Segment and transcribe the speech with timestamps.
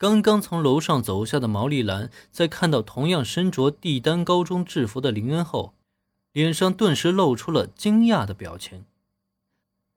[0.00, 5.74] 刚刚从楼上走下的毛利兰，在看到同样身着帝丹高中制服的林恩后，
[6.32, 8.86] 脸上顿时露出了惊讶的表情。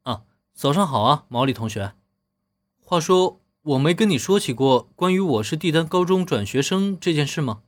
[0.01, 1.93] 啊，早上好啊，毛利同学。
[2.81, 7.61] 话说，我没跟你说起过关于我是帝丹高中转学生这件事吗？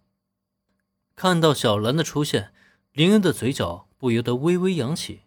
[1.16, 2.52] 看到小兰的出现，
[2.92, 5.22] 林恩的嘴角不由得微微扬起。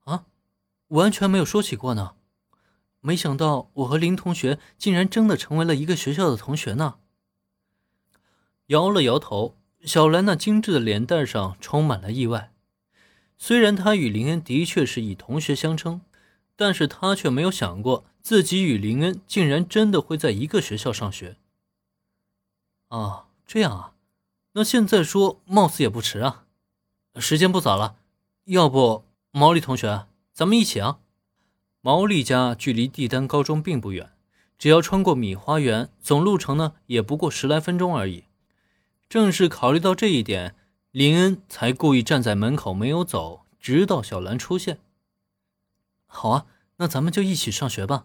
[0.00, 0.24] 啊，
[0.88, 2.16] 完全没有说起过呢。
[3.00, 6.96] 没想到我和林同学竟然真的成为了一个学校的同学呢。
[8.66, 12.52] 摇了摇头，小兰那精致的脸蛋上充满了意外。
[13.38, 16.02] 虽然她与林恩的确是以同学相称，
[16.54, 21.36] 但是她却没有想过自己与林恩竟然真的会在一个学校上学。
[22.88, 23.94] 啊，这样啊，
[24.52, 26.44] 那现在说貌似也不迟啊。
[27.16, 27.96] 时间不早了，
[28.44, 31.00] 要不毛利同学，咱们一起啊。
[31.82, 34.12] 毛利家距离帝丹高中并不远，
[34.58, 38.24] 只要穿过米花园，总路程呢也不过十来分钟而已。
[39.08, 40.54] 正是考虑到这一点，
[40.90, 44.78] 林恩才故意站在门口没有走，直到小兰出现。
[46.06, 48.04] 好啊，那咱们就一起上学吧。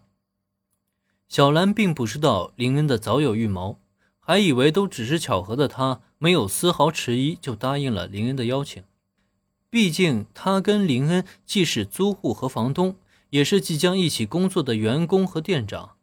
[1.27, 3.79] 小兰并不知道林恩的早有预谋，
[4.19, 8.81] 还以为都只是巧合的她，没有丝毫迟疑就答应了林恩的邀请。
[9.69, 12.95] 毕竟她跟林恩既是租户和房东。
[13.35, 15.97] 也是即将一起工作的员工和店长，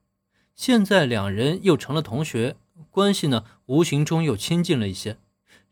[0.54, 2.56] 现在两人又成了同学，
[2.90, 5.16] 关系呢无形中又亲近了一些。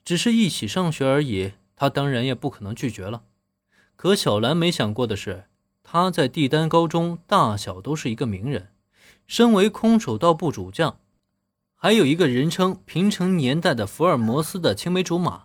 [0.03, 3.25] 只是一起上学而已，他当然也不可能拒绝了。
[3.95, 5.49] 可小兰没想过的是，
[5.83, 8.71] 他在帝丹高中大小都是一个名人，
[9.27, 10.99] 身为空手道部主将，
[11.75, 15.45] 还有一个人称平成年代的福尔摩斯的青梅竹马。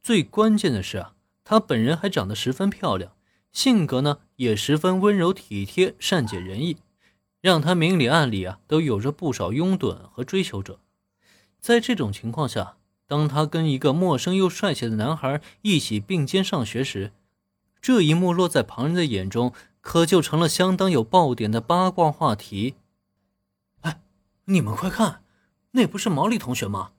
[0.00, 3.14] 最关键的是啊，他本人还长得十分漂亮。
[3.52, 6.78] 性格呢也十分温柔体贴、善解人意，
[7.42, 10.80] 让他明里暗里啊都有着不少拥趸和追求者。
[11.60, 17.12] 在这种情况下，当他跟一个陌生又帅气的男孩一起并肩上学时，
[17.82, 22.76] 这一幕落在旁人的眼中，可就成了相当有爆点的八卦话题。
[23.82, 24.00] 哎，
[24.46, 25.22] 你们快看，
[25.72, 26.92] 那不是毛利同学吗？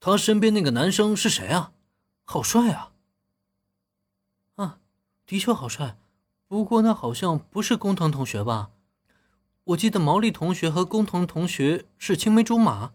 [0.00, 1.72] 他身边那个男生是谁啊？
[2.24, 2.92] 好帅啊！
[4.54, 4.78] 啊
[5.26, 5.98] 的确好帅，
[6.48, 8.70] 不过那好像不是工藤同学吧？
[9.64, 12.92] 我记得毛利同学和工藤同学是青梅竹马。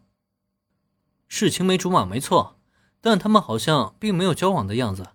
[1.28, 2.58] 是青梅竹马没错，
[3.02, 5.10] 但他们好像并没有交往的样子，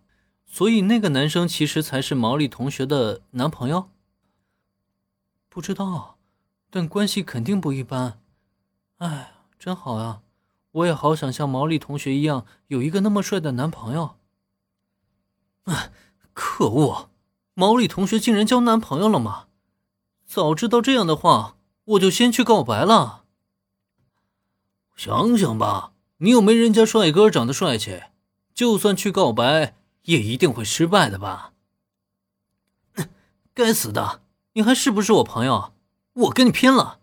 [0.44, 3.90] 所以那个男生其实才是毛利同学的男朋友。
[5.48, 6.18] 不知道，
[6.68, 8.20] 但关系肯定不一般。
[8.98, 10.22] 哎，真好啊！
[10.72, 14.16] 我也好想像毛利同学一样有一个那么帅的男朋友。
[15.64, 15.90] 啊！
[16.34, 17.08] 可恶，
[17.58, 19.46] 毛利同学竟然交男朋友了吗？
[20.26, 23.24] 早知道这样的话，我就先去告白了。
[24.94, 28.02] 想想吧，你又没人家帅哥长得帅气，
[28.52, 31.54] 就算去告白，也一定会失败的吧？
[33.54, 34.20] 该死的，
[34.52, 35.72] 你还是不是我朋友？
[36.12, 37.00] 我跟你拼了！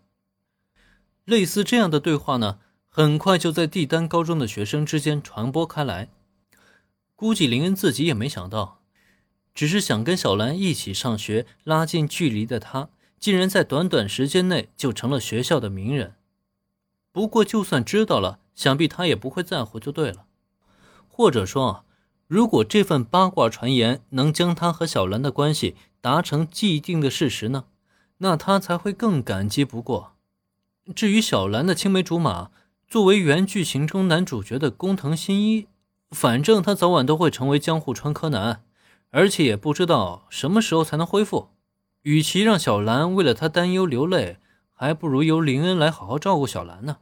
[1.24, 6.10] 类似这样的对话呢，很快就在帝丹高中的学生之间传播开来。
[7.16, 8.83] 估计林恩自己也没想到。
[9.54, 12.88] 只是想跟小兰一起上学，拉近距离的他，
[13.20, 16.16] 竟然在短短时间内就成了学校的名人。
[17.12, 20.24] 不过，就算知道了，想必他也不会在乎，就对了。
[21.06, 21.84] 或者说，
[22.26, 27.66] 如果这份八卦传言能将他和小兰的关系达成既定的事实呢？
[28.18, 30.14] 那他才会更感激不过。
[30.96, 32.50] 至于小兰的青梅竹马，
[32.88, 35.68] 作为原剧情中男主角的工藤新一，
[36.10, 38.63] 反正他早晚都会成为江户川柯南。
[39.16, 41.50] 而且也不知道什么时候才能恢复，
[42.02, 44.38] 与其让小兰为了他担忧流泪，
[44.72, 46.96] 还不如由林恩来好好照顾小兰呢。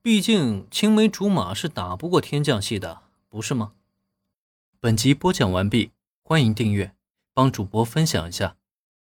[0.00, 3.72] 毕竟青梅竹马是打不过天降系的，不是吗？
[4.80, 5.90] 本集播讲完毕，
[6.22, 6.94] 欢迎订阅，
[7.34, 8.56] 帮主播分享一下。